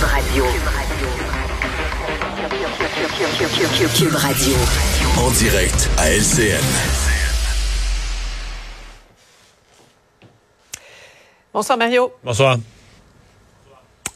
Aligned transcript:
Cube 0.00 0.08
Radio. 0.08 0.44
Cube 3.94 4.16
Radio. 4.16 4.54
En 5.18 5.30
direct 5.32 5.90
à 5.98 6.10
LCN. 6.10 6.64
Bonsoir 11.52 11.76
Mario. 11.76 12.12
Bonsoir. 12.24 12.56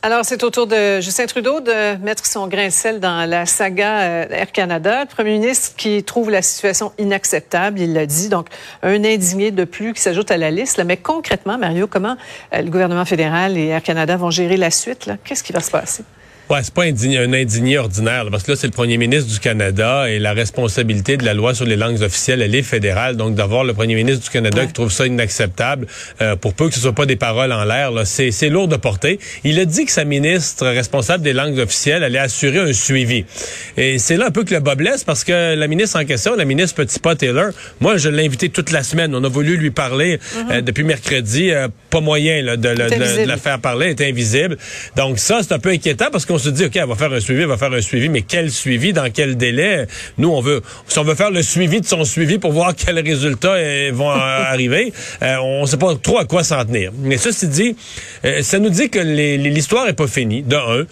Alors, 0.07 0.23
c'est 0.23 0.45
au 0.45 0.51
tour 0.51 0.67
de 0.67 1.01
Justin 1.01 1.25
Trudeau 1.25 1.61
de 1.61 1.97
mettre 2.05 2.27
son 2.27 2.47
grain 2.47 2.67
de 2.67 2.73
sel 2.73 3.01
dans 3.01 3.27
la 3.27 3.47
saga 3.47 4.01
euh, 4.03 4.27
Air 4.29 4.53
Canada. 4.53 5.05
Le 5.05 5.07
premier 5.09 5.39
ministre 5.39 5.75
qui 5.79 6.05
trouve 6.05 6.29
la 6.29 6.43
situation 6.43 6.93
inacceptable, 6.99 7.81
il 7.81 7.95
l'a 7.95 8.05
dit. 8.05 8.29
Donc, 8.29 8.49
un 8.83 9.03
indigné 9.03 9.51
de 9.51 9.65
plus 9.65 9.95
qui 9.95 10.03
s'ajoute 10.03 10.31
à 10.31 10.37
la 10.37 10.51
liste. 10.51 10.85
Mais 10.85 10.99
concrètement, 10.99 11.57
Mario, 11.57 11.87
comment 11.87 12.19
euh, 12.53 12.61
le 12.61 12.69
gouvernement 12.69 13.07
fédéral 13.07 13.57
et 13.57 13.69
Air 13.69 13.83
Canada 13.83 14.19
vont 14.19 14.29
gérer 14.29 14.59
la 14.59 14.71
suite? 14.71 15.11
Qu'est-ce 15.25 15.43
qui 15.43 15.55
va 15.55 15.61
se 15.61 15.71
passer? 15.71 16.05
Ouais, 16.51 16.59
c'est 16.63 16.75
pas 16.75 16.83
indigné, 16.83 17.19
un 17.19 17.33
indigné 17.33 17.79
ordinaire, 17.79 18.27
parce 18.31 18.43
que 18.43 18.53
là, 18.53 18.57
c'est 18.57 18.67
le 18.67 18.73
premier 18.73 18.99
ministre 18.99 19.33
du 19.33 19.41
Canada 19.41 20.11
et 20.11 20.19
la 20.19 20.35
responsabilité 20.35 21.17
de 21.17 21.25
la 21.25 21.33
loi 21.33 21.55
sur 21.55 21.65
les 21.65 21.77
langues 21.77 22.03
officielles, 22.03 22.43
elle 22.43 22.55
est 22.55 22.63
fédérale. 22.63 23.17
Donc, 23.17 23.35
d'avoir 23.35 23.65
le 23.65 23.73
premier 23.73 23.95
ministre 23.95 24.25
du 24.25 24.31
Canada 24.31 24.67
qui 24.67 24.75
trouve 24.75 24.93
ça 24.93 25.07
inacceptable, 25.07 25.87
euh, 26.21 26.37
pour 26.37 26.53
peu 26.53 26.69
que 26.69 26.75
ce 26.75 26.81
soit 26.81 26.93
pas 26.93 27.07
des 27.07 27.17
paroles 27.17 27.51
en 27.51 27.65
l'air, 27.65 27.93
c'est, 28.05 28.31
c'est 28.31 28.51
lourd 28.51 28.69
de 28.69 28.77
porter. 28.77 29.19
Il 29.43 29.59
a 29.59 29.65
dit 29.65 29.87
que 29.87 29.91
sa 29.91 30.05
ministre 30.05 30.67
responsable 30.67 31.25
des 31.25 31.33
langues 31.33 31.59
officielles 31.59 32.05
allait 32.05 32.19
assurer 32.19 32.59
un 32.59 32.75
suivi. 32.75 33.25
Et 33.79 33.99
c'est 33.99 34.19
là 34.19 34.27
un 34.27 34.31
peu 34.31 34.45
que 34.45 34.53
le 34.53 34.61
bas 34.61 34.75
blesse, 34.75 35.03
parce 35.03 35.25
que 35.25 35.55
la 35.55 35.67
ministre 35.67 35.99
en 35.99 36.05
question, 36.05 36.37
la 36.37 36.45
ministre 36.45 36.77
Petitpas 36.77 37.15
Taylor, 37.15 37.53
moi, 37.81 37.97
je 37.97 38.11
l'ai 38.11 38.27
invité 38.27 38.51
toute 38.51 38.71
la 38.71 38.83
semaine. 38.83 39.15
On 39.15 39.25
a 39.25 39.29
voulu 39.29 39.57
lui 39.57 39.71
parler 39.71 40.21
euh, 40.37 40.57
mhm. 40.57 40.61
depuis 40.61 40.85
mercredi. 40.85 41.53
Euh, 41.53 41.69
pas 41.89 42.01
moyen 42.01 42.43
là, 42.43 42.57
de, 42.57 42.69
de, 42.71 43.23
de, 43.23 43.29
la 43.29 43.37
faire 43.37 43.61
parler, 43.61 43.95
elle 43.99 44.07
est 44.07 44.11
invisible. 44.11 44.59
Donc 44.97 45.21
ça, 45.21 45.39
c'est 45.43 45.53
un 45.53 45.61
peu 45.61 45.71
inquiétant 45.71 46.07
parce 46.11 46.27
qu'on 46.27 46.34
se 46.39 46.49
dit, 46.49 46.65
OK, 46.65 46.77
elle 46.77 46.89
va 46.89 46.95
faire 46.95 47.13
un 47.13 47.21
suivi, 47.21 47.43
elle 47.43 47.49
va 47.49 47.57
faire 47.57 47.73
un 47.73 47.81
suivi, 47.81 48.09
mais 48.09 48.23
quel 48.23 48.51
suivi, 48.51 48.93
dans 48.93 49.11
quel 49.11 49.37
délai? 49.37 49.87
Nous, 50.19 50.29
on 50.29 50.41
veut, 50.41 50.63
si 50.87 50.99
on 50.99 51.05
veut 51.05 51.15
faire 51.15 51.31
le 51.31 51.43
suivi 51.43 51.81
de 51.81 51.87
son 51.87 52.05
suivi 52.05 52.39
pour 52.39 52.53
voir 52.53 52.75
quels 52.77 52.99
résultats 52.99 53.55
euh, 53.55 53.91
vont 53.93 54.11
arriver, 54.11 54.93
euh, 55.23 55.37
on 55.43 55.63
ne 55.63 55.67
sait 55.67 55.77
pas 55.77 55.95
trop 55.97 56.19
à 56.19 56.25
quoi 56.25 56.45
s'en 56.45 56.65
tenir. 56.65 56.93
Mais 56.99 57.17
ceci 57.17 57.49
dit, 57.49 57.77
euh, 58.25 58.43
ça 58.43 58.59
nous 58.59 58.71
dit 58.71 58.91
que 58.91 58.99
l'histoire 58.99 59.89
est 59.89 59.95
pas 59.95 60.07
finie, 60.07 60.43
de 60.43 60.57
un. 60.57 60.87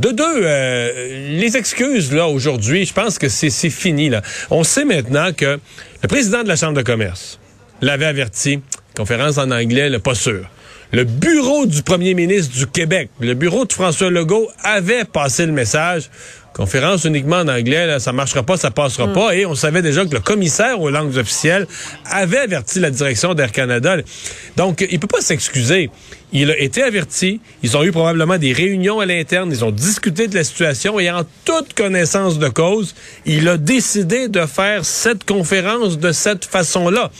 De 0.00 0.10
deux, 0.10 1.38
les 1.38 1.56
excuses, 1.56 2.12
là, 2.12 2.26
aujourd'hui, 2.26 2.84
je 2.84 2.92
pense 2.92 3.16
que 3.16 3.28
c'est 3.28 3.70
fini, 3.70 4.08
là. 4.08 4.22
On 4.50 4.64
sait 4.64 4.84
maintenant 4.84 5.32
que 5.32 5.60
le 6.02 6.08
président 6.08 6.42
de 6.42 6.48
la 6.48 6.56
Chambre 6.56 6.74
de 6.74 6.82
commerce 6.82 7.38
l'avait 7.80 8.06
averti, 8.06 8.58
conférence 8.96 9.38
en 9.38 9.52
anglais, 9.52 9.90
le 9.90 10.00
pas 10.00 10.16
sûr 10.16 10.48
le 10.94 11.02
bureau 11.02 11.66
du 11.66 11.82
premier 11.82 12.14
ministre 12.14 12.56
du 12.56 12.68
Québec, 12.68 13.10
le 13.18 13.34
bureau 13.34 13.64
de 13.64 13.72
François 13.72 14.10
Legault 14.10 14.48
avait 14.62 15.04
passé 15.04 15.44
le 15.44 15.50
message. 15.50 16.08
Conférence 16.54 17.02
uniquement 17.02 17.38
en 17.38 17.48
anglais, 17.48 17.84
là, 17.88 17.98
ça 17.98 18.12
marchera 18.12 18.44
pas, 18.44 18.56
ça 18.56 18.70
passera 18.70 19.08
hmm. 19.08 19.12
pas. 19.12 19.34
Et 19.34 19.44
on 19.44 19.56
savait 19.56 19.82
déjà 19.82 20.04
que 20.04 20.14
le 20.14 20.20
commissaire 20.20 20.80
aux 20.80 20.90
langues 20.90 21.16
officielles 21.16 21.66
avait 22.08 22.38
averti 22.38 22.78
la 22.78 22.90
direction 22.90 23.34
d'Air 23.34 23.50
Canada. 23.50 23.96
Donc, 24.56 24.86
il 24.88 25.00
peut 25.00 25.08
pas 25.08 25.20
s'excuser. 25.20 25.90
Il 26.36 26.50
a 26.50 26.58
été 26.58 26.82
averti. 26.82 27.40
Ils 27.62 27.76
ont 27.76 27.84
eu 27.84 27.92
probablement 27.92 28.38
des 28.38 28.52
réunions 28.52 28.98
à 28.98 29.06
l'interne. 29.06 29.50
Ils 29.52 29.64
ont 29.64 29.70
discuté 29.70 30.26
de 30.26 30.34
la 30.34 30.42
situation 30.42 30.98
et 30.98 31.08
en 31.08 31.22
toute 31.44 31.74
connaissance 31.74 32.40
de 32.40 32.48
cause, 32.48 32.96
il 33.24 33.48
a 33.48 33.56
décidé 33.56 34.26
de 34.26 34.44
faire 34.44 34.84
cette 34.84 35.24
conférence 35.24 35.96
de 35.96 36.10
cette 36.10 36.44
façon-là. 36.44 37.12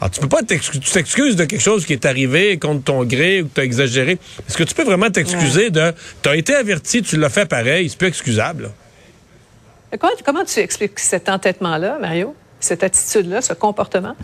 Alors, 0.00 0.10
tu 0.12 0.20
peux 0.20 0.28
pas 0.28 0.42
t'excuser 0.44 1.34
de 1.34 1.44
quelque 1.44 1.60
chose 1.60 1.84
qui 1.84 1.94
est 1.94 2.06
arrivé 2.06 2.58
contre 2.58 2.84
ton 2.84 3.04
gré 3.04 3.42
ou 3.42 3.48
que 3.48 3.54
tu 3.54 3.60
as 3.60 3.64
exagéré. 3.64 4.12
Est-ce 4.48 4.56
que 4.56 4.62
tu 4.62 4.74
peux 4.74 4.84
vraiment 4.84 5.10
t'excuser 5.10 5.70
de, 5.70 5.92
tu 6.22 6.28
as 6.28 6.36
été 6.36 6.54
averti, 6.54 7.02
tu 7.02 7.16
l'as 7.16 7.28
fait 7.28 7.46
pareil, 7.46 7.90
c'est 7.90 7.98
plus 7.98 8.08
excusable. 8.08 8.70
Comment, 9.98 10.12
comment 10.24 10.44
tu 10.44 10.60
expliques 10.60 11.00
cet 11.00 11.28
entêtement-là, 11.28 11.98
Mario? 12.00 12.36
Cette 12.60 12.82
attitude-là, 12.82 13.40
ce 13.42 13.52
comportement? 13.52 14.14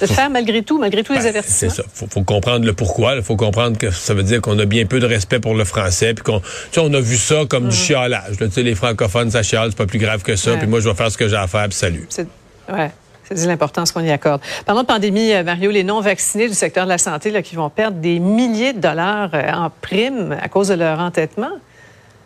De 0.00 0.06
faire 0.06 0.30
malgré 0.30 0.62
tout, 0.62 0.78
malgré 0.78 1.02
tous 1.02 1.12
les 1.12 1.20
ben, 1.20 1.26
avertissements? 1.26 1.70
C'est 1.70 1.82
ça. 1.82 1.88
Faut, 1.94 2.06
faut 2.08 2.22
comprendre 2.22 2.66
le 2.66 2.72
pourquoi. 2.72 3.14
Il 3.14 3.22
faut 3.22 3.36
comprendre 3.36 3.78
que 3.78 3.90
ça 3.90 4.14
veut 4.14 4.22
dire 4.22 4.40
qu'on 4.40 4.58
a 4.58 4.64
bien 4.64 4.86
peu 4.86 5.00
de 5.00 5.06
respect 5.06 5.40
pour 5.40 5.54
le 5.54 5.64
français. 5.64 6.14
Puis 6.14 6.24
qu'on, 6.24 6.42
on 6.76 6.94
a 6.94 7.00
vu 7.00 7.16
ça 7.16 7.44
comme 7.48 7.68
du 7.68 7.76
mm. 7.76 7.80
chiolage. 7.80 8.36
Tu 8.38 8.50
sais, 8.50 8.62
les 8.62 8.74
francophones, 8.74 9.30
ça 9.30 9.42
chiale, 9.42 9.70
c'est 9.70 9.78
pas 9.78 9.86
plus 9.86 9.98
grave 9.98 10.22
que 10.22 10.36
ça. 10.36 10.56
Puis 10.56 10.66
moi, 10.66 10.80
je 10.80 10.88
vais 10.88 10.94
faire 10.94 11.10
ce 11.10 11.18
que 11.18 11.28
j'ai 11.28 11.36
à 11.36 11.46
faire, 11.46 11.68
puis 11.68 11.78
salut. 11.78 12.08
Ouais. 12.72 12.90
C'est 13.32 13.46
l'importance 13.46 13.92
qu'on 13.92 14.00
y 14.00 14.10
accorde. 14.10 14.40
Parlons 14.66 14.82
de 14.82 14.86
pandémie, 14.86 15.32
euh, 15.32 15.44
Mario, 15.44 15.70
les 15.70 15.84
non-vaccinés 15.84 16.48
du 16.48 16.54
secteur 16.54 16.84
de 16.84 16.88
la 16.88 16.98
santé 16.98 17.30
là, 17.30 17.42
qui 17.42 17.54
vont 17.54 17.70
perdre 17.70 17.98
des 17.98 18.18
milliers 18.18 18.72
de 18.72 18.80
dollars 18.80 19.30
euh, 19.34 19.52
en 19.52 19.70
primes 19.70 20.36
à 20.40 20.48
cause 20.48 20.68
de 20.68 20.74
leur 20.74 20.98
entêtement. 20.98 21.52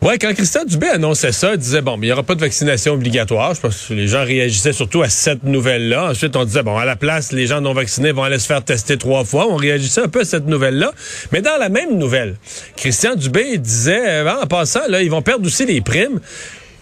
Oui, 0.04 0.18
quand 0.18 0.34
Christian 0.34 0.66
Dubé 0.66 0.88
annonçait 0.88 1.32
ça, 1.32 1.52
il 1.54 1.58
disait, 1.58 1.80
bon, 1.80 1.96
mais 1.96 2.06
il 2.06 2.10
n'y 2.10 2.12
aura 2.12 2.22
pas 2.22 2.34
de 2.34 2.40
vaccination 2.40 2.92
obligatoire. 2.92 3.54
Je 3.54 3.62
pense 3.62 3.86
que 3.88 3.94
les 3.94 4.06
gens 4.06 4.22
réagissaient 4.22 4.74
surtout 4.74 5.00
à 5.00 5.08
cette 5.08 5.44
nouvelle-là. 5.44 6.10
Ensuite, 6.10 6.36
on 6.36 6.44
disait, 6.44 6.62
bon, 6.62 6.76
à 6.76 6.84
la 6.84 6.94
place, 6.94 7.32
les 7.32 7.46
gens 7.46 7.62
non 7.62 7.72
vaccinés 7.72 8.12
vont 8.12 8.22
aller 8.22 8.38
se 8.38 8.46
faire 8.46 8.62
tester 8.62 8.98
trois 8.98 9.24
fois. 9.24 9.46
On 9.48 9.56
réagissait 9.56 10.02
un 10.02 10.08
peu 10.08 10.20
à 10.20 10.24
cette 10.26 10.46
nouvelle-là. 10.46 10.92
Mais 11.32 11.40
dans 11.40 11.56
la 11.58 11.70
même 11.70 11.96
nouvelle, 11.96 12.36
Christian 12.76 13.14
Dubé 13.14 13.56
disait, 13.56 14.28
en 14.28 14.46
passant, 14.46 14.86
là, 14.88 15.00
ils 15.00 15.10
vont 15.10 15.22
perdre 15.22 15.46
aussi 15.46 15.64
les 15.64 15.80
primes. 15.80 16.20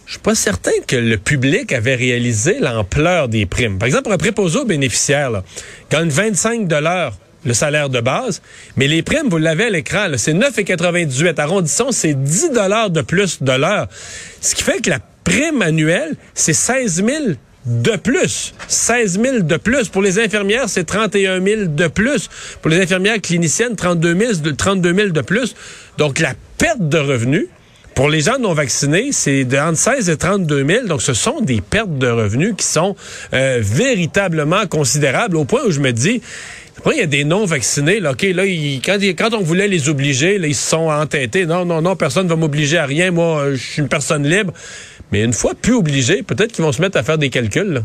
Je 0.06 0.14
suis 0.14 0.20
pas 0.20 0.34
certain 0.34 0.72
que 0.88 0.96
le 0.96 1.16
public 1.16 1.72
avait 1.72 1.94
réalisé 1.94 2.58
l'ampleur 2.58 3.28
des 3.28 3.46
primes. 3.46 3.78
Par 3.78 3.86
exemple, 3.86 4.10
un 4.10 4.18
préposé 4.18 4.58
aux 4.58 4.64
bénéficiaires, 4.64 5.30
là, 5.30 5.44
gagne 5.92 6.08
25 6.08 6.66
dollars 6.66 7.14
le 7.44 7.54
salaire 7.54 7.88
de 7.88 8.00
base, 8.00 8.42
mais 8.76 8.86
les 8.86 9.02
primes, 9.02 9.28
vous 9.28 9.38
l'avez 9.38 9.64
à 9.64 9.70
l'écran, 9.70 10.06
c'est 10.16 10.34
9,98. 10.34 11.40
Arrondissons, 11.40 11.90
c'est 11.90 12.14
10 12.14 12.50
dollars 12.50 12.90
de 12.90 13.02
plus 13.02 13.42
de 13.42 13.52
l'heure. 13.52 13.88
Ce 14.40 14.54
qui 14.54 14.62
fait 14.62 14.80
que 14.80 14.90
la 14.90 15.00
prime 15.24 15.62
annuelle, 15.62 16.14
c'est 16.34 16.52
16 16.52 17.04
000 17.04 17.24
de 17.64 17.96
plus. 17.96 18.54
16 18.68 19.20
000 19.20 19.38
de 19.40 19.56
plus. 19.56 19.88
Pour 19.88 20.02
les 20.02 20.18
infirmières, 20.18 20.68
c'est 20.68 20.84
31 20.84 21.44
000 21.44 21.62
de 21.66 21.86
plus. 21.86 22.28
Pour 22.60 22.70
les 22.70 22.80
infirmières 22.80 23.20
cliniciennes, 23.20 23.76
32 23.76 24.18
000, 24.18 24.54
32 24.56 24.94
000 24.94 25.08
de 25.10 25.20
plus. 25.20 25.54
Donc, 25.98 26.18
la 26.18 26.34
perte 26.58 26.88
de 26.88 26.98
revenus, 26.98 27.46
pour 27.94 28.08
les 28.08 28.20
gens 28.20 28.38
non 28.38 28.54
vaccinés, 28.54 29.10
c'est 29.12 29.44
de 29.44 29.56
entre 29.58 29.78
16 29.78 30.08
et 30.08 30.16
32 30.16 30.66
000. 30.66 30.86
Donc, 30.86 31.02
ce 31.02 31.14
sont 31.14 31.40
des 31.40 31.60
pertes 31.60 31.98
de 31.98 32.08
revenus 32.08 32.54
qui 32.56 32.66
sont 32.66 32.96
euh, 33.32 33.58
véritablement 33.60 34.66
considérables 34.66 35.36
au 35.36 35.44
point 35.44 35.60
où 35.66 35.70
je 35.70 35.80
me 35.80 35.92
dis, 35.92 36.22
après, 36.78 36.96
il 36.96 36.98
y 36.98 37.02
a 37.02 37.06
des 37.06 37.24
non-vaccinés. 37.24 38.00
Là, 38.00 38.12
OK, 38.12 38.24
quand, 38.24 39.34
on 39.34 39.42
voulait 39.42 39.68
les 39.68 39.88
obliger, 39.88 40.38
là, 40.38 40.46
ils 40.46 40.54
se 40.54 40.70
sont 40.70 40.90
entêtés. 40.90 41.46
Non, 41.46 41.64
non, 41.64 41.82
non, 41.82 41.96
personne 41.96 42.24
ne 42.24 42.30
va 42.30 42.36
m'obliger 42.36 42.78
à 42.78 42.86
rien. 42.86 43.10
Moi, 43.10 43.52
je 43.52 43.56
suis 43.56 43.82
une 43.82 43.88
personne 43.88 44.26
libre. 44.26 44.52
Mais 45.10 45.22
une 45.22 45.32
fois 45.32 45.54
plus 45.54 45.74
obligés, 45.74 46.22
peut-être 46.22 46.52
qu'ils 46.52 46.64
vont 46.64 46.72
se 46.72 46.80
mettre 46.80 46.98
à 46.98 47.02
faire 47.02 47.18
des 47.18 47.30
calculs. 47.30 47.82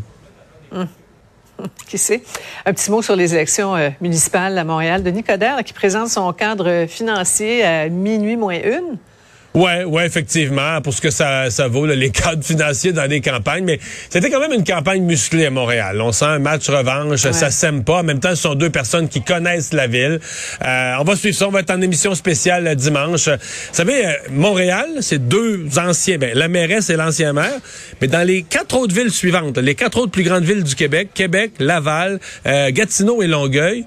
Qui 1.88 1.98
sait? 1.98 2.22
Un 2.66 2.74
petit 2.74 2.90
mot 2.92 3.02
sur 3.02 3.16
les 3.16 3.34
élections 3.34 3.76
euh, 3.76 3.90
municipales 4.00 4.58
à 4.58 4.64
Montréal. 4.64 5.04
Denis 5.04 5.24
Coderre, 5.24 5.64
qui 5.64 5.74
présente 5.74 6.10
son 6.10 6.32
cadre 6.34 6.86
financier 6.88 7.64
à 7.64 7.90
minuit 7.90 8.38
moins 8.38 8.60
une. 8.62 8.98
Ouais, 9.54 9.84
ouais, 9.86 10.06
effectivement, 10.06 10.82
pour 10.82 10.94
ce 10.94 11.02
que 11.02 11.10
ça, 11.10 11.50
ça 11.50 11.68
vaut, 11.68 11.86
les 11.88 12.10
cadres 12.12 12.44
financiers 12.44 12.94
dans 12.94 13.10
les 13.10 13.22
campagnes. 13.22 13.64
Mais 13.64 13.80
c'était 14.10 14.30
quand 14.30 14.40
même 14.40 14.54
une 14.54 14.64
campagne 14.64 15.02
musclée 15.04 15.48
à 15.48 15.50
Montréal. 15.50 16.00
On 16.02 16.12
sent 16.12 16.26
un 16.26 16.40
match 16.40 16.70
revanche, 16.70 17.20
ça 17.20 17.50
s'aime 17.50 17.84
pas. 17.84 18.00
En 18.00 18.04
même 18.04 18.20
temps, 18.20 18.32
ce 18.32 18.44
sont 18.44 18.56
deux 18.56 18.70
personnes 18.70 19.10
qui 19.10 19.24
connaissent 19.24 19.74
la 19.74 19.88
ville. 19.88 20.20
Euh, 20.64 20.94
on 21.00 21.04
va 21.04 21.16
suivre 21.16 21.36
ça. 21.36 21.48
On 21.48 21.52
va 21.52 21.62
être 21.62 21.72
en 21.72 21.82
émission 21.82 22.14
spéciale 22.14 22.76
dimanche. 22.76 23.30
Vous 23.30 23.38
savez, 23.72 24.06
euh, 24.06 24.12
Montréal, 24.32 24.88
c'est 25.02 25.28
deux 25.28 25.66
anciens. 25.78 26.18
Ben, 26.18 26.38
la 26.38 26.50
mairesse 26.50 26.90
et 26.90 26.96
l'ancien 26.96 27.34
maire. 27.34 27.60
Mais 28.00 28.08
dans 28.08 28.26
les 28.26 28.44
quatre 28.44 28.78
autres 28.78 28.94
villes 28.94 29.12
suivantes, 29.12 29.58
les 29.58 29.76
quatre 29.76 29.98
autres 29.98 30.12
plus 30.12 30.24
grandes 30.24 30.44
villes 30.44 30.64
du 30.64 30.76
Québec, 30.76 31.10
Québec, 31.16 31.54
Laval, 31.60 32.20
euh, 32.46 32.70
Gatineau 32.72 33.24
et 33.24 33.28
Longueuil, 33.28 33.86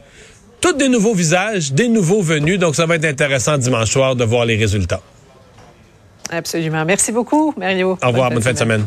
toutes 0.61 0.79
des 0.79 0.89
nouveaux 0.89 1.15
visages, 1.15 1.73
des 1.73 1.89
nouveaux 1.89 2.23
venus. 2.23 2.59
Donc, 2.59 2.75
ça 2.75 2.87
va 2.87 2.97
être 2.97 3.05
intéressant 3.05 3.57
dimanche 3.57 3.91
soir 3.91 4.17
de 4.17 4.25
voir 4.25 4.47
les 4.47 4.57
résultats. 4.57 5.03
Absolument. 6.31 6.85
Merci 6.85 7.13
beaucoup, 7.13 7.53
Mario. 7.57 7.99
Au 8.03 8.07
revoir. 8.09 8.31
Bonne, 8.31 8.43
fin 8.43 8.53
de 8.53 8.59
semaine. 8.59 8.87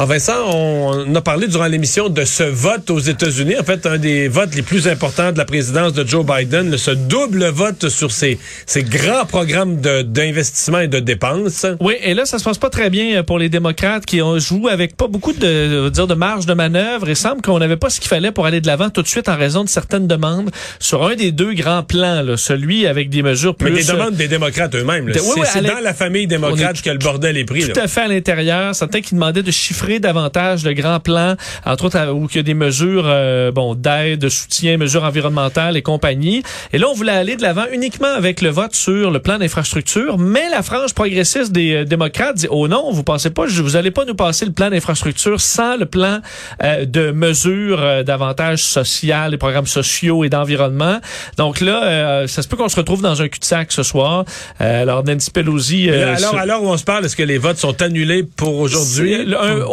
Ah, 0.00 0.04
Vincent, 0.04 0.32
on 0.54 1.12
a 1.16 1.20
parlé 1.20 1.48
durant 1.48 1.66
l'émission 1.66 2.08
de 2.08 2.24
ce 2.24 2.44
vote 2.44 2.88
aux 2.88 3.00
États-Unis. 3.00 3.56
En 3.58 3.64
fait, 3.64 3.84
un 3.84 3.98
des 3.98 4.28
votes 4.28 4.54
les 4.54 4.62
plus 4.62 4.86
importants 4.86 5.32
de 5.32 5.38
la 5.38 5.44
présidence 5.44 5.92
de 5.92 6.06
Joe 6.06 6.24
Biden, 6.24 6.76
ce 6.78 6.92
double 6.92 7.46
vote 7.46 7.88
sur 7.88 8.12
ces, 8.12 8.38
ces 8.64 8.84
grands 8.84 9.26
programmes 9.26 9.80
d'investissement 9.80 10.78
et 10.78 10.86
de 10.86 11.00
dépenses. 11.00 11.66
Oui, 11.80 11.94
et 12.00 12.14
là, 12.14 12.26
ça 12.26 12.38
se 12.38 12.44
passe 12.44 12.58
pas 12.58 12.70
très 12.70 12.90
bien 12.90 13.16
euh, 13.16 13.22
pour 13.24 13.40
les 13.40 13.48
démocrates 13.48 14.06
qui 14.06 14.22
ont 14.22 14.38
joué 14.38 14.70
avec 14.70 14.96
pas 14.96 15.08
beaucoup 15.08 15.32
de, 15.32 15.88
dire, 15.88 16.06
de 16.06 16.14
marge 16.14 16.46
de 16.46 16.54
manœuvre. 16.54 17.08
Il 17.08 17.16
semble 17.16 17.42
qu'on 17.42 17.58
n'avait 17.58 17.76
pas 17.76 17.90
ce 17.90 17.98
qu'il 17.98 18.08
fallait 18.08 18.30
pour 18.30 18.46
aller 18.46 18.60
de 18.60 18.68
l'avant 18.68 18.90
tout 18.90 19.02
de 19.02 19.08
suite 19.08 19.28
en 19.28 19.36
raison 19.36 19.64
de 19.64 19.68
certaines 19.68 20.06
demandes 20.06 20.50
sur 20.78 21.04
un 21.04 21.16
des 21.16 21.32
deux 21.32 21.54
grands 21.54 21.82
plans, 21.82 22.22
là, 22.22 22.36
celui 22.36 22.86
avec 22.86 23.10
des 23.10 23.24
mesures 23.24 23.56
plus... 23.56 23.72
Mais 23.72 23.80
des 23.80 23.92
demandes 23.92 24.14
des 24.14 24.28
démocrates 24.28 24.76
eux-mêmes. 24.76 25.10
C'est 25.12 25.60
dans 25.62 25.80
la 25.82 25.94
famille 25.94 26.28
démocrate 26.28 26.80
que 26.82 26.90
le 26.90 26.98
bordel 26.98 27.36
est 27.36 27.44
pris. 27.44 27.68
Tout 27.68 27.80
à 27.80 27.88
fait 27.88 28.02
à 28.02 28.08
l'intérieur. 28.08 28.76
Certains 28.76 29.00
qui 29.00 29.14
demandaient 29.14 29.42
de 29.42 29.50
chiffrer 29.50 29.87
davantage 29.96 30.64
le 30.64 30.74
grand 30.74 31.00
plan, 31.00 31.34
entre 31.64 31.86
autres 31.86 32.12
où 32.12 32.28
il 32.30 32.36
y 32.36 32.38
a 32.38 32.42
des 32.42 32.54
mesures 32.54 33.04
euh, 33.06 33.50
bon 33.50 33.74
d'aide, 33.74 34.20
de 34.20 34.28
soutien, 34.28 34.76
mesures 34.76 35.04
environnementales 35.04 35.76
et 35.76 35.82
compagnie. 35.82 36.42
Et 36.72 36.78
là, 36.78 36.88
on 36.90 36.94
voulait 36.94 37.12
aller 37.12 37.36
de 37.36 37.42
l'avant 37.42 37.64
uniquement 37.72 38.12
avec 38.14 38.42
le 38.42 38.50
vote 38.50 38.74
sur 38.74 39.10
le 39.10 39.18
plan 39.18 39.38
d'infrastructure, 39.38 40.18
mais 40.18 40.48
la 40.50 40.62
frange 40.62 40.94
progressiste 40.94 41.52
des 41.52 41.72
euh, 41.72 41.84
démocrates 41.84 42.36
dit 42.36 42.46
oh 42.50 42.68
non, 42.68 42.92
vous 42.92 43.02
pensez 43.02 43.30
pas, 43.30 43.46
vous 43.46 43.76
allez 43.76 43.90
pas 43.90 44.04
nous 44.04 44.14
passer 44.14 44.44
le 44.44 44.52
plan 44.52 44.70
d'infrastructure 44.70 45.40
sans 45.40 45.76
le 45.76 45.86
plan 45.86 46.20
euh, 46.62 46.84
de 46.84 47.10
mesures 47.10 48.04
davantage 48.04 48.62
sociales, 48.62 49.30
des 49.30 49.38
programmes 49.38 49.66
sociaux 49.66 50.24
et 50.24 50.28
d'environnement. 50.28 50.98
Donc 51.36 51.60
là, 51.60 52.26
ça 52.26 52.42
se 52.42 52.48
peut 52.48 52.56
qu'on 52.56 52.68
se 52.68 52.76
retrouve 52.76 53.02
dans 53.02 53.22
un 53.22 53.28
cul-de-sac 53.28 53.72
ce 53.72 53.82
soir. 53.82 54.24
alors 54.58 55.04
Nancy 55.04 55.30
Pelosi. 55.30 55.90
alors, 55.90 56.36
alors 56.36 56.62
où 56.62 56.68
on 56.68 56.76
se 56.76 56.84
parle, 56.84 57.04
est-ce 57.04 57.16
que 57.16 57.22
les 57.22 57.38
votes 57.38 57.58
sont 57.58 57.80
annulés 57.82 58.22
pour 58.22 58.56
aujourd'hui? 58.58 59.16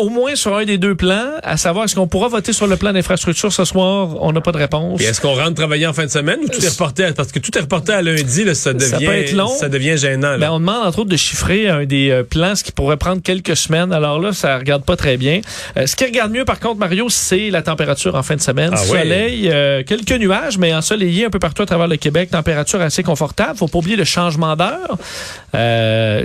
Au 0.05 0.09
moins 0.09 0.35
sur 0.35 0.55
un 0.55 0.65
des 0.65 0.77
deux 0.77 0.93
plans, 0.93 1.31
à 1.41 1.57
savoir 1.57 1.85
est-ce 1.85 1.95
qu'on 1.95 2.07
pourra 2.07 2.27
voter 2.27 2.53
sur 2.53 2.67
le 2.67 2.77
plan 2.77 2.93
d'infrastructure 2.93 3.51
ce 3.51 3.65
soir, 3.65 4.09
on 4.21 4.31
n'a 4.31 4.39
pas 4.39 4.51
de 4.51 4.59
réponse. 4.59 5.01
est-ce 5.01 5.19
qu'on 5.19 5.33
rentre 5.33 5.55
travailler 5.55 5.87
en 5.87 5.93
fin 5.93 6.05
de 6.05 6.11
semaine 6.11 6.41
ou 6.43 6.47
tout 6.47 6.63
est 6.63 6.69
reporté 6.69 7.07
parce 7.17 7.31
que 7.31 7.39
tout 7.39 7.57
est 7.57 7.61
reporté 7.61 7.91
à 7.91 8.03
lundi, 8.03 8.43
là, 8.43 8.53
ça 8.53 8.73
devient 8.73 8.85
ça, 8.85 8.97
peut 8.99 9.15
être 9.15 9.31
long. 9.31 9.47
ça 9.47 9.67
devient 9.67 9.97
gênant. 9.97 10.37
Ben, 10.37 10.51
on 10.51 10.59
demande 10.59 10.85
entre 10.85 10.99
autres 10.99 11.09
de 11.09 11.17
chiffrer 11.17 11.69
un 11.69 11.85
des 11.85 12.11
euh, 12.11 12.21
plans, 12.21 12.55
ce 12.55 12.63
qui 12.63 12.71
pourrait 12.71 12.97
prendre 12.97 13.19
quelques 13.23 13.55
semaines. 13.55 13.91
Alors 13.91 14.19
là, 14.19 14.31
ça 14.31 14.59
regarde 14.59 14.85
pas 14.85 14.95
très 14.95 15.17
bien. 15.17 15.41
Euh, 15.75 15.87
ce 15.87 15.95
qui 15.95 16.05
regarde 16.05 16.31
mieux, 16.31 16.45
par 16.45 16.59
contre, 16.59 16.77
Mario, 16.77 17.09
c'est 17.09 17.49
la 17.49 17.63
température 17.63 18.13
en 18.13 18.21
fin 18.21 18.35
de 18.35 18.41
semaine. 18.41 18.73
Ah 18.73 18.77
Soleil, 18.77 19.49
euh, 19.51 19.81
quelques 19.81 20.11
nuages, 20.11 20.59
mais 20.59 20.71
ensoleillé 20.75 21.25
un 21.25 21.31
peu 21.31 21.39
partout 21.39 21.63
à 21.63 21.65
travers 21.65 21.87
le 21.87 21.97
Québec. 21.97 22.29
Température 22.29 22.79
assez 22.79 23.01
confortable. 23.01 23.57
Faut 23.57 23.67
pas 23.67 23.79
oublier 23.79 23.95
le 23.95 24.05
changement 24.05 24.55
d'heure. 24.55 24.99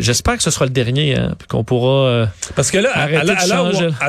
J'espère 0.00 0.36
que 0.36 0.42
ce 0.42 0.50
sera 0.50 0.66
le 0.66 0.70
dernier, 0.70 1.16
hein, 1.16 1.34
qu'on 1.48 1.64
pourra. 1.64 2.28
parce 2.54 2.70
que 2.70 2.76
là, 2.76 2.90
à, 2.94 3.06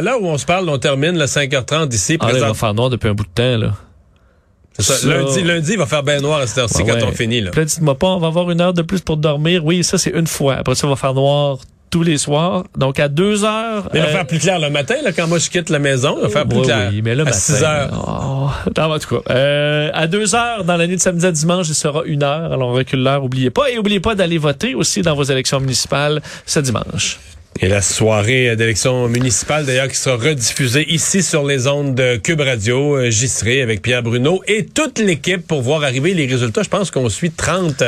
l'heure 0.01 0.21
où, 0.21 0.27
on 0.27 0.37
se 0.37 0.45
parle, 0.45 0.69
on 0.69 0.77
termine 0.77 1.17
le 1.17 1.25
5h30 1.25 1.87
d'ici. 1.87 2.17
Ah, 2.19 2.29
il 2.33 2.39
va 2.39 2.53
faire 2.53 2.73
noir 2.73 2.89
depuis 2.89 3.09
un 3.09 3.13
bout 3.13 3.25
de 3.25 3.29
temps 3.29 3.57
là. 3.57 3.73
Lundi, 5.03 5.43
lundi, 5.43 5.71
il 5.73 5.77
va 5.77 5.85
faire 5.85 6.03
bien 6.03 6.19
noir 6.21 6.39
à 6.39 6.47
cette 6.47 6.57
heure-ci 6.59 6.83
quand 6.85 7.03
on 7.03 7.11
finit. 7.11 7.41
Là. 7.41 7.51
dites-moi 7.51 7.97
pas, 7.97 8.07
on 8.07 8.19
va 8.19 8.27
avoir 8.27 8.49
une 8.51 8.61
heure 8.61 8.73
de 8.73 8.81
plus 8.81 9.01
pour 9.01 9.17
dormir. 9.17 9.65
Oui, 9.65 9.83
ça, 9.83 9.97
c'est 9.97 10.11
une 10.11 10.27
fois. 10.27 10.55
Après 10.55 10.75
ça, 10.75 10.87
il 10.87 10.89
va 10.89 10.95
faire 10.95 11.13
noir 11.13 11.59
tous 11.89 12.03
les 12.03 12.17
soirs. 12.17 12.63
Donc, 12.77 12.99
à 12.99 13.09
deux 13.09 13.43
heures... 13.43 13.89
Mais 13.93 13.99
il 13.99 14.01
va 14.01 14.07
euh, 14.07 14.11
faire 14.13 14.27
plus 14.27 14.39
clair 14.39 14.59
le 14.59 14.69
matin, 14.69 14.95
là, 15.03 15.11
quand 15.11 15.27
moi 15.27 15.39
je 15.39 15.49
quitte 15.49 15.69
la 15.69 15.79
maison. 15.79 16.15
Il 16.17 16.23
va 16.23 16.29
faire 16.29 16.47
plus 16.47 16.61
clair. 16.61 16.89
Oui, 16.91 17.01
mais 17.03 17.13
là, 17.15 17.25
à 17.27 17.33
6 17.33 17.63
heures. 17.63 17.89
Oh, 18.07 18.79
en 18.79 18.99
tout 18.99 19.15
cas, 19.15 19.33
euh, 19.33 19.89
à 19.93 20.07
deux 20.07 20.33
heures, 20.33 20.63
dans 20.63 20.77
la 20.77 20.87
nuit 20.87 20.95
de 20.95 21.01
samedi 21.01 21.25
à 21.25 21.31
dimanche, 21.31 21.67
il 21.67 21.75
sera 21.75 22.03
une 22.05 22.23
heure. 22.23 22.53
Alors, 22.53 22.69
on 22.69 22.73
recule 22.73 23.03
l'heure, 23.03 23.23
oubliez 23.23 23.49
pas. 23.49 23.69
Et 23.69 23.77
oubliez 23.77 23.99
pas 23.99 24.15
d'aller 24.15 24.37
voter 24.37 24.73
aussi 24.73 25.01
dans 25.01 25.15
vos 25.15 25.23
élections 25.23 25.59
municipales 25.59 26.21
ce 26.45 26.61
dimanche. 26.61 27.19
Et 27.59 27.67
la 27.67 27.81
soirée 27.81 28.55
d'élection 28.55 29.07
municipale, 29.07 29.65
d'ailleurs, 29.65 29.89
qui 29.89 29.97
sera 29.97 30.15
rediffusée 30.15 30.85
ici 30.91 31.21
sur 31.21 31.45
les 31.45 31.67
ondes 31.67 31.93
de 31.93 32.15
Cube 32.15 32.41
Radio. 32.41 32.95
Euh, 32.95 33.11
j'y 33.11 33.27
serai 33.27 33.61
avec 33.61 33.81
Pierre 33.81 34.01
Bruno 34.01 34.41
et 34.47 34.65
toute 34.65 34.97
l'équipe 34.97 35.45
pour 35.45 35.61
voir 35.61 35.83
arriver 35.83 36.13
les 36.13 36.25
résultats. 36.25 36.63
Je 36.63 36.69
pense 36.69 36.89
qu'on 36.89 37.09
suit 37.09 37.29
30, 37.29 37.83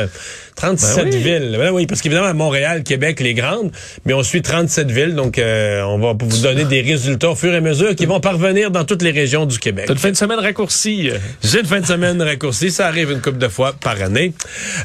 37 0.56 1.06
ben 1.06 1.16
villes. 1.16 1.56
Ben 1.58 1.72
oui, 1.72 1.88
parce 1.88 2.02
qu'évidemment, 2.02 2.34
Montréal, 2.34 2.84
Québec, 2.84 3.20
les 3.20 3.34
grandes, 3.34 3.72
mais 4.06 4.14
on 4.14 4.22
suit 4.22 4.42
37 4.42 4.92
villes. 4.92 5.16
Donc, 5.16 5.40
euh, 5.40 5.82
on 5.84 5.98
va 5.98 6.14
vous 6.20 6.42
donner 6.42 6.66
des 6.66 6.82
résultats 6.82 7.32
au 7.32 7.36
fur 7.36 7.54
et 7.54 7.58
à 7.58 7.62
mesure 7.62 7.96
qui 7.96 8.06
vont 8.06 8.20
parvenir 8.20 8.70
dans 8.70 8.84
toutes 8.84 9.02
les 9.02 9.12
régions 9.12 9.46
du 9.46 9.58
Québec. 9.60 9.86
T'as 9.88 9.94
une 9.94 10.00
fin 10.00 10.12
de 10.12 10.18
semaine 10.18 10.40
raccourcie. 10.40 11.10
J'ai 11.42 11.62
une 11.62 11.66
fin 11.66 11.80
de 11.80 11.86
semaine 11.86 12.22
raccourcie. 12.22 12.70
Ça 12.70 12.88
arrive 12.88 13.12
une 13.12 13.22
couple 13.22 13.40
de 13.40 13.48
fois 13.48 13.74
par 13.74 14.02
année. 14.02 14.34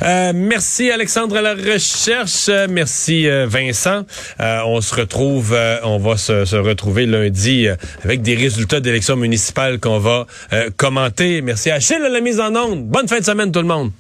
Euh, 0.03 0.33
merci, 0.35 0.91
Alexandre, 0.91 1.37
à 1.37 1.43
la 1.43 1.55
recherche. 1.55 2.49
Merci, 2.71 3.29
euh, 3.29 3.47
Vincent. 3.47 4.05
On 4.69 4.81
se 4.81 4.95
retrouve, 4.95 5.57
on 5.85 5.99
va 5.99 6.17
se, 6.17 6.57
retrouver 6.57 7.07
lundi 7.07 7.67
avec 8.05 8.23
des 8.23 8.35
résultats 8.35 8.81
d'élections 8.81 9.17
municipales 9.17 9.79
qu'on 9.81 9.99
va 9.99 10.27
commenter. 10.77 11.43
Merci 11.43 11.71
à 11.71 11.77
Achille 11.77 12.03
à 12.05 12.09
la 12.09 12.21
mise 12.21 12.41
en 12.41 12.55
onde. 12.55 12.87
Bonne 12.87 13.09
fin 13.09 13.21
de 13.21 13.25
semaine, 13.25 13.53
tout 13.53 13.61
le 13.61 13.67
monde. 13.67 13.91